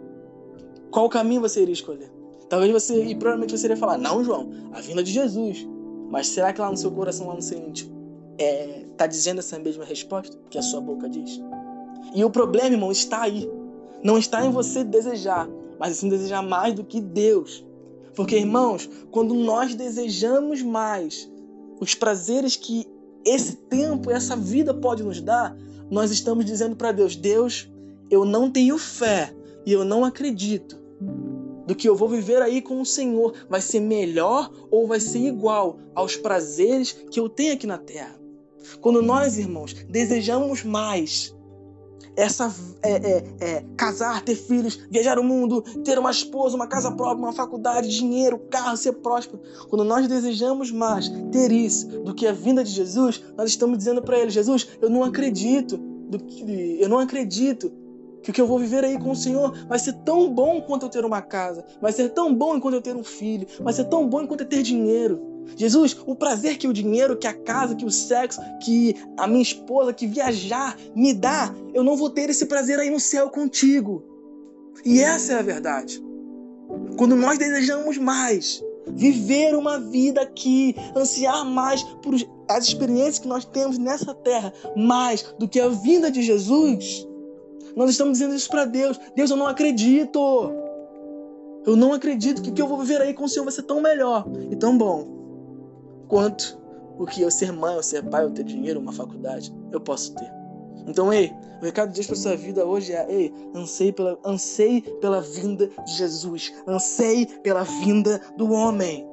Qual 0.90 1.06
caminho 1.10 1.42
você 1.42 1.60
iria 1.60 1.74
escolher? 1.74 2.10
Talvez 2.48 2.72
você, 2.72 3.04
e 3.04 3.14
provavelmente 3.14 3.54
você 3.54 3.66
iria 3.66 3.76
falar, 3.76 3.98
não, 3.98 4.24
João, 4.24 4.48
a 4.72 4.80
vinda 4.80 5.04
de 5.04 5.12
Jesus. 5.12 5.68
Mas 6.08 6.28
será 6.28 6.54
que 6.54 6.60
lá 6.62 6.70
no 6.70 6.76
seu 6.78 6.90
coração, 6.90 7.28
lá 7.28 7.34
no 7.34 7.42
seu 7.42 7.58
íntimo, 7.58 7.94
é, 8.38 8.86
tá 8.96 9.06
dizendo 9.06 9.40
essa 9.40 9.58
mesma 9.58 9.84
resposta 9.84 10.38
que 10.48 10.56
a 10.56 10.62
sua 10.62 10.80
boca 10.80 11.06
diz? 11.06 11.38
E 12.14 12.24
o 12.24 12.30
problema, 12.30 12.70
irmão, 12.70 12.92
está 12.92 13.22
aí. 13.22 13.50
Não 14.02 14.18
está 14.18 14.44
em 14.44 14.50
você 14.50 14.84
desejar, 14.84 15.48
mas 15.78 15.96
sim 15.96 16.08
desejar 16.08 16.42
mais 16.42 16.74
do 16.74 16.84
que 16.84 17.00
Deus. 17.00 17.64
Porque, 18.14 18.36
irmãos, 18.36 18.88
quando 19.10 19.34
nós 19.34 19.74
desejamos 19.74 20.62
mais 20.62 21.30
os 21.80 21.94
prazeres 21.94 22.56
que 22.56 22.86
esse 23.24 23.56
tempo, 23.56 24.10
essa 24.10 24.36
vida 24.36 24.72
pode 24.72 25.02
nos 25.02 25.20
dar, 25.20 25.56
nós 25.90 26.10
estamos 26.10 26.44
dizendo 26.44 26.76
para 26.76 26.92
Deus: 26.92 27.16
Deus, 27.16 27.70
eu 28.10 28.24
não 28.24 28.50
tenho 28.50 28.78
fé 28.78 29.34
e 29.64 29.72
eu 29.72 29.84
não 29.84 30.04
acredito 30.04 30.78
do 31.66 31.74
que 31.74 31.88
eu 31.88 31.96
vou 31.96 32.08
viver 32.08 32.40
aí 32.40 32.62
com 32.62 32.80
o 32.80 32.86
Senhor 32.86 33.34
vai 33.48 33.60
ser 33.60 33.80
melhor 33.80 34.50
ou 34.70 34.86
vai 34.86 35.00
ser 35.00 35.18
igual 35.18 35.78
aos 35.94 36.16
prazeres 36.16 36.92
que 37.10 37.18
eu 37.18 37.28
tenho 37.28 37.54
aqui 37.54 37.66
na 37.66 37.76
terra. 37.76 38.16
Quando 38.80 39.02
nós, 39.02 39.36
irmãos, 39.36 39.72
desejamos 39.88 40.62
mais 40.62 41.35
essa 42.16 42.52
é, 42.82 42.92
é, 42.92 43.24
é, 43.40 43.64
casar, 43.76 44.22
ter 44.22 44.34
filhos, 44.34 44.76
viajar 44.90 45.18
o 45.18 45.24
mundo, 45.24 45.62
ter 45.84 45.98
uma 45.98 46.10
esposa, 46.10 46.56
uma 46.56 46.66
casa 46.66 46.90
própria, 46.90 47.22
uma 47.22 47.32
faculdade, 47.32 47.88
dinheiro, 47.88 48.38
carro, 48.50 48.76
ser 48.76 48.92
próspero. 48.94 49.40
Quando 49.68 49.84
nós 49.84 50.08
desejamos 50.08 50.72
mais 50.72 51.08
ter 51.30 51.52
isso 51.52 51.86
do 51.86 52.14
que 52.14 52.26
a 52.26 52.32
vinda 52.32 52.64
de 52.64 52.70
Jesus, 52.70 53.22
nós 53.36 53.50
estamos 53.50 53.76
dizendo 53.78 54.00
para 54.00 54.18
ele: 54.18 54.30
Jesus, 54.30 54.66
eu 54.80 54.88
não 54.88 55.04
acredito, 55.04 55.76
do 55.76 56.18
que, 56.18 56.78
eu 56.80 56.88
não 56.88 56.98
acredito 56.98 57.70
que 58.22 58.30
o 58.30 58.34
que 58.34 58.40
eu 58.40 58.46
vou 58.46 58.58
viver 58.58 58.82
aí 58.82 58.98
com 58.98 59.10
o 59.10 59.16
Senhor 59.16 59.52
vai 59.68 59.78
ser 59.78 59.92
tão 60.04 60.32
bom 60.32 60.60
quanto 60.60 60.86
eu 60.86 60.88
ter 60.88 61.04
uma 61.04 61.22
casa, 61.22 61.64
vai 61.80 61.92
ser 61.92 62.08
tão 62.08 62.34
bom 62.34 62.56
enquanto 62.56 62.74
eu 62.74 62.82
ter 62.82 62.96
um 62.96 63.04
filho, 63.04 63.46
vai 63.60 63.72
ser 63.72 63.84
tão 63.84 64.08
bom 64.08 64.22
enquanto 64.22 64.40
eu 64.40 64.48
ter 64.48 64.62
dinheiro. 64.62 65.35
Jesus, 65.54 65.96
o 66.06 66.14
prazer 66.14 66.58
que 66.58 66.66
o 66.66 66.72
dinheiro, 66.72 67.16
que 67.16 67.26
a 67.26 67.32
casa, 67.32 67.74
que 67.74 67.84
o 67.84 67.90
sexo, 67.90 68.40
que 68.62 68.96
a 69.16 69.26
minha 69.26 69.42
esposa, 69.42 69.92
que 69.92 70.06
viajar 70.06 70.76
me 70.94 71.14
dá, 71.14 71.54
eu 71.72 71.84
não 71.84 71.96
vou 71.96 72.10
ter 72.10 72.28
esse 72.28 72.46
prazer 72.46 72.78
aí 72.78 72.90
no 72.90 72.98
céu 73.00 73.30
contigo. 73.30 74.02
E 74.84 75.00
essa 75.00 75.34
é 75.34 75.38
a 75.38 75.42
verdade. 75.42 76.02
Quando 76.98 77.16
nós 77.16 77.38
desejamos 77.38 77.96
mais, 77.96 78.62
viver 78.88 79.54
uma 79.54 79.78
vida 79.78 80.20
aqui, 80.20 80.74
ansiar 80.94 81.44
mais 81.44 81.82
por 81.82 82.14
as 82.48 82.68
experiências 82.68 83.18
que 83.18 83.28
nós 83.28 83.44
temos 83.44 83.78
nessa 83.78 84.14
terra, 84.14 84.52
mais 84.76 85.22
do 85.38 85.48
que 85.48 85.60
a 85.60 85.68
vinda 85.68 86.10
de 86.10 86.22
Jesus, 86.22 87.06
nós 87.74 87.90
estamos 87.90 88.18
dizendo 88.18 88.34
isso 88.34 88.48
para 88.48 88.64
Deus. 88.64 88.98
Deus, 89.14 89.30
eu 89.30 89.36
não 89.36 89.46
acredito. 89.46 90.52
Eu 91.64 91.76
não 91.76 91.92
acredito 91.92 92.42
que 92.42 92.50
o 92.50 92.52
que 92.52 92.62
eu 92.62 92.68
vou 92.68 92.78
viver 92.78 93.00
aí 93.00 93.12
com 93.12 93.24
o 93.24 93.28
Senhor 93.28 93.44
vai 93.44 93.52
ser 93.52 93.62
tão 93.62 93.80
melhor 93.80 94.24
e 94.50 94.54
tão 94.54 94.78
bom 94.78 95.15
quanto 96.08 96.58
o 96.98 97.06
que 97.06 97.20
eu 97.22 97.30
ser 97.30 97.52
mãe, 97.52 97.76
ou 97.76 97.82
ser 97.82 98.02
pai, 98.04 98.24
ou 98.24 98.30
ter 98.30 98.44
dinheiro, 98.44 98.80
uma 98.80 98.92
faculdade, 98.92 99.54
eu 99.70 99.80
posso 99.80 100.14
ter. 100.14 100.30
Então, 100.86 101.12
ei, 101.12 101.32
o 101.60 101.64
recado 101.64 101.88
de 101.88 101.94
Deus 101.96 102.06
para 102.06 102.16
sua 102.16 102.36
vida 102.36 102.64
hoje 102.64 102.92
é: 102.92 103.06
ei, 103.08 103.32
anseie 103.54 103.92
pela, 103.92 104.18
anseie 104.24 104.82
pela 105.00 105.20
vinda 105.20 105.68
de 105.84 105.92
Jesus, 105.92 106.52
anseie 106.66 107.26
pela 107.42 107.64
vinda 107.64 108.20
do 108.36 108.52
homem. 108.52 109.06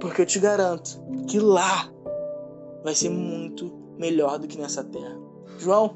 Porque 0.00 0.22
eu 0.22 0.26
te 0.26 0.38
garanto 0.38 1.00
que 1.26 1.38
lá 1.38 1.92
vai 2.82 2.94
ser 2.94 3.10
muito 3.10 3.70
melhor 3.98 4.38
do 4.38 4.48
que 4.48 4.58
nessa 4.58 4.82
terra. 4.82 5.18
João, 5.58 5.94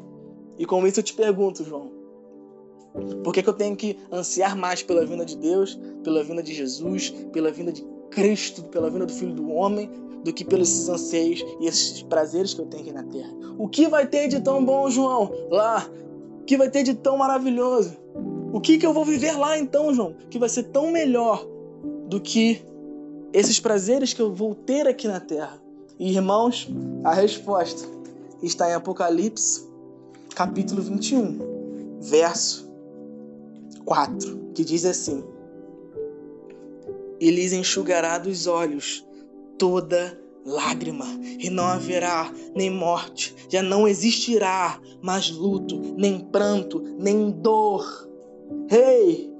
e 0.58 0.66
com 0.66 0.86
isso 0.86 1.00
eu 1.00 1.04
te 1.04 1.14
pergunto, 1.14 1.64
João, 1.64 1.90
por 3.24 3.32
que, 3.32 3.42
que 3.42 3.48
eu 3.48 3.54
tenho 3.54 3.74
que 3.74 3.98
ansiar 4.12 4.56
mais 4.56 4.82
pela 4.82 5.06
vinda 5.06 5.24
de 5.24 5.36
Deus, 5.36 5.80
pela 6.02 6.22
vinda 6.22 6.42
de 6.42 6.52
Jesus, 6.52 7.10
pela 7.32 7.50
vinda 7.50 7.72
de 7.72 7.82
Cristo, 8.14 8.62
pela 8.64 8.88
vinda 8.88 9.06
do 9.06 9.12
Filho 9.12 9.34
do 9.34 9.50
Homem, 9.50 9.90
do 10.22 10.32
que 10.32 10.44
pelos 10.44 10.88
anseios 10.88 11.44
e 11.60 11.66
esses 11.66 12.02
prazeres 12.02 12.54
que 12.54 12.60
eu 12.60 12.66
tenho 12.66 12.82
aqui 12.84 12.92
na 12.92 13.02
terra. 13.02 13.30
O 13.58 13.68
que 13.68 13.88
vai 13.88 14.06
ter 14.06 14.28
de 14.28 14.40
tão 14.40 14.64
bom, 14.64 14.88
João, 14.88 15.30
lá? 15.50 15.86
O 16.40 16.44
que 16.44 16.56
vai 16.56 16.70
ter 16.70 16.82
de 16.82 16.94
tão 16.94 17.18
maravilhoso? 17.18 17.96
O 18.52 18.60
que, 18.60 18.78
que 18.78 18.86
eu 18.86 18.94
vou 18.94 19.04
viver 19.04 19.32
lá 19.32 19.58
então, 19.58 19.92
João? 19.92 20.14
Que 20.30 20.38
vai 20.38 20.48
ser 20.48 20.64
tão 20.64 20.90
melhor 20.90 21.46
do 22.08 22.20
que 22.20 22.62
esses 23.32 23.58
prazeres 23.58 24.12
que 24.12 24.22
eu 24.22 24.32
vou 24.32 24.54
ter 24.54 24.86
aqui 24.86 25.08
na 25.08 25.20
terra? 25.20 25.60
E, 25.98 26.14
irmãos, 26.14 26.70
a 27.02 27.12
resposta 27.12 27.86
está 28.42 28.70
em 28.70 28.74
Apocalipse, 28.74 29.66
capítulo 30.34 30.82
21, 30.82 31.98
verso 32.00 32.70
4, 33.84 34.52
que 34.54 34.64
diz 34.64 34.84
assim: 34.84 35.24
e 37.24 37.30
lhes 37.30 37.54
enxugará 37.54 38.18
dos 38.18 38.46
olhos 38.46 39.02
toda 39.58 40.20
lágrima, 40.44 41.06
e 41.38 41.48
não 41.48 41.64
haverá 41.64 42.30
nem 42.54 42.68
morte, 42.68 43.34
já 43.48 43.62
não 43.62 43.88
existirá 43.88 44.78
mais 45.00 45.30
luto, 45.30 45.80
nem 45.96 46.20
pranto, 46.20 46.80
nem 46.98 47.30
dor. 47.30 47.82
Rei, 48.68 49.10
hey, 49.10 49.33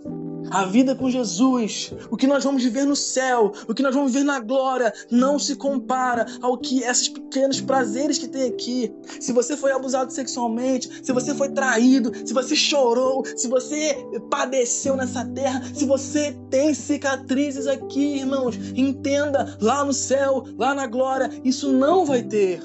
a 0.51 0.65
vida 0.65 0.95
com 0.95 1.11
Jesus, 1.11 1.93
o 2.11 2.17
que 2.17 2.27
nós 2.27 2.45
vamos 2.45 2.63
viver 2.63 2.85
no 2.85 2.95
céu, 2.95 3.53
o 3.67 3.75
que 3.75 3.83
nós 3.83 3.95
vamos 3.95 4.13
viver 4.13 4.25
na 4.25 4.39
glória, 4.39 4.93
não 5.11 5.39
se 5.39 5.57
compara 5.57 6.27
ao 6.41 6.57
que 6.59 6.81
esses 6.83 7.09
pequenos 7.09 7.61
prazeres 7.61 8.19
que 8.19 8.29
tem 8.29 8.49
aqui. 8.49 8.93
Se 9.19 9.33
você 9.33 9.57
foi 9.57 9.73
abusado 9.73 10.13
sexualmente, 10.13 10.89
se 11.03 11.13
você 11.13 11.35
foi 11.35 11.49
traído, 11.51 12.13
se 12.27 12.33
você 12.33 12.55
chorou, 12.55 13.25
se 13.37 13.49
você 13.49 13.97
padeceu 14.31 14.97
nessa 14.97 15.25
terra, 15.25 15.63
se 15.75 15.85
você 15.85 16.37
tem 16.51 16.75
cicatrizes 16.75 17.67
aqui, 17.67 18.19
irmãos, 18.19 18.57
entenda, 18.77 19.57
lá 19.61 19.85
no 19.85 19.93
céu, 19.93 20.45
lá 20.57 20.75
na 20.75 20.87
glória, 20.87 21.31
isso 21.43 21.73
não 21.73 22.05
vai 22.05 22.23
ter. 22.23 22.61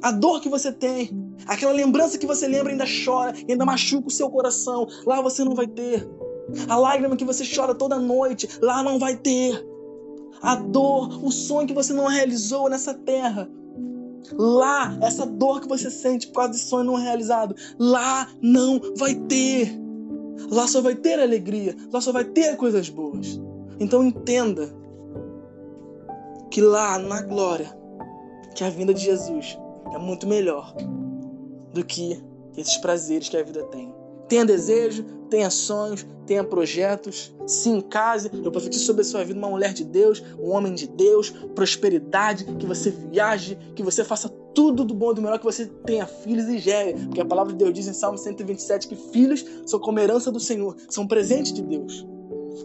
A 0.00 0.10
dor 0.10 0.40
que 0.40 0.48
você 0.48 0.70
tem, 0.70 1.23
aquela 1.46 1.72
lembrança 1.72 2.18
que 2.18 2.26
você 2.26 2.46
lembra 2.46 2.72
ainda 2.72 2.84
chora, 3.04 3.34
ainda 3.48 3.64
machuca 3.64 4.08
o 4.08 4.10
seu 4.10 4.30
coração, 4.30 4.86
lá 5.06 5.20
você 5.20 5.44
não 5.44 5.54
vai 5.54 5.66
ter. 5.66 6.08
A 6.68 6.76
lágrima 6.76 7.16
que 7.16 7.24
você 7.24 7.44
chora 7.44 7.74
toda 7.74 7.98
noite, 7.98 8.48
lá 8.60 8.82
não 8.82 8.98
vai 8.98 9.16
ter. 9.16 9.64
A 10.42 10.56
dor, 10.56 11.24
o 11.24 11.30
sonho 11.30 11.66
que 11.66 11.74
você 11.74 11.92
não 11.92 12.06
realizou 12.06 12.68
nessa 12.68 12.92
terra. 12.92 13.48
Lá, 14.32 14.96
essa 15.02 15.26
dor 15.26 15.60
que 15.60 15.68
você 15.68 15.90
sente 15.90 16.26
por 16.28 16.34
causa 16.34 16.52
de 16.52 16.58
sonho 16.58 16.84
não 16.84 16.94
realizado, 16.94 17.54
lá 17.78 18.28
não 18.40 18.80
vai 18.96 19.14
ter. 19.14 19.78
Lá 20.50 20.66
só 20.66 20.80
vai 20.80 20.94
ter 20.94 21.18
alegria, 21.20 21.76
lá 21.92 22.00
só 22.00 22.12
vai 22.12 22.24
ter 22.24 22.56
coisas 22.56 22.88
boas. 22.88 23.40
Então 23.78 24.04
entenda 24.04 24.74
que 26.50 26.60
lá 26.60 26.98
na 26.98 27.22
glória, 27.22 27.76
que 28.54 28.64
a 28.64 28.70
vinda 28.70 28.92
de 28.92 29.02
Jesus, 29.02 29.58
é 29.92 29.98
muito 29.98 30.26
melhor 30.26 30.74
do 31.74 31.84
que 31.84 32.22
esses 32.56 32.76
prazeres 32.78 33.28
que 33.28 33.36
a 33.36 33.42
vida 33.42 33.64
tem. 33.64 33.92
Tenha 34.28 34.44
desejo, 34.44 35.04
tenha 35.28 35.50
sonhos, 35.50 36.06
tenha 36.24 36.42
projetos, 36.42 37.34
se 37.46 37.68
encase. 37.68 38.30
Eu 38.32 38.50
profetizo 38.50 38.84
sobre 38.84 39.02
a 39.02 39.04
sua 39.04 39.24
vida 39.24 39.38
uma 39.38 39.50
mulher 39.50 39.74
de 39.74 39.84
Deus, 39.84 40.22
um 40.38 40.50
homem 40.50 40.74
de 40.74 40.86
Deus, 40.86 41.30
prosperidade, 41.54 42.44
que 42.58 42.64
você 42.64 42.90
viaje, 42.90 43.58
que 43.74 43.82
você 43.82 44.02
faça 44.04 44.28
tudo 44.54 44.84
do 44.84 44.94
bom 44.94 45.10
e 45.10 45.14
do 45.16 45.22
melhor, 45.22 45.38
que 45.38 45.44
você 45.44 45.66
tenha 45.84 46.06
filhos 46.06 46.46
e 46.48 46.58
gere. 46.58 46.94
Porque 46.94 47.20
a 47.20 47.26
palavra 47.26 47.52
de 47.52 47.58
Deus 47.58 47.74
diz 47.74 47.88
em 47.88 47.92
Salmo 47.92 48.16
127 48.16 48.88
que 48.88 48.96
filhos 48.96 49.44
são 49.66 49.78
como 49.80 49.98
herança 49.98 50.30
do 50.30 50.40
Senhor, 50.40 50.76
são 50.88 51.06
presentes 51.06 51.52
de 51.52 51.62
Deus. 51.62 52.06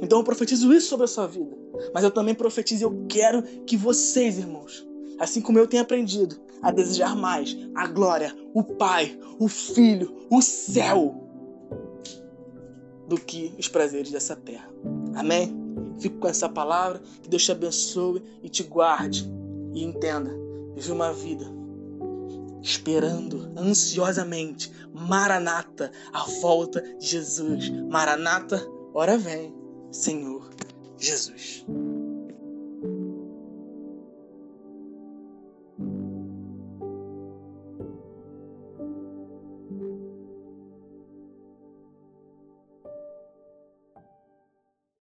Então 0.01 0.19
eu 0.19 0.23
profetizo 0.23 0.71
isso 0.71 0.87
sobre 0.87 1.05
a 1.05 1.07
sua 1.07 1.27
vida. 1.27 1.57
Mas 1.93 2.03
eu 2.03 2.11
também 2.11 2.35
profetizo 2.35 2.85
eu 2.85 3.05
quero 3.09 3.41
que 3.65 3.75
vocês, 3.75 4.37
irmãos, 4.37 4.87
assim 5.17 5.41
como 5.41 5.57
eu 5.57 5.67
tenho 5.67 5.83
aprendido 5.83 6.39
a 6.61 6.71
desejar 6.71 7.15
mais 7.15 7.57
a 7.75 7.87
glória, 7.87 8.35
o 8.53 8.63
Pai, 8.63 9.17
o 9.39 9.47
Filho, 9.47 10.27
o 10.29 10.41
céu, 10.41 11.25
do 13.07 13.17
que 13.17 13.53
os 13.57 13.67
prazeres 13.67 14.11
dessa 14.11 14.35
terra. 14.35 14.69
Amém? 15.15 15.57
Fico 15.99 16.19
com 16.19 16.27
essa 16.27 16.47
palavra, 16.47 17.01
que 17.21 17.27
Deus 17.27 17.43
te 17.43 17.51
abençoe 17.51 18.21
e 18.43 18.49
te 18.49 18.63
guarde. 18.63 19.29
E 19.73 19.83
entenda, 19.83 20.31
vive 20.75 20.91
uma 20.91 21.11
vida 21.11 21.59
esperando 22.61 23.51
ansiosamente, 23.57 24.71
Maranata, 24.93 25.91
a 26.11 26.25
volta 26.41 26.81
de 26.97 27.07
Jesus. 27.07 27.69
Maranata, 27.69 28.61
ora 28.93 29.17
vem, 29.17 29.53
Senhor 29.91 30.49
Jesus. 30.97 31.65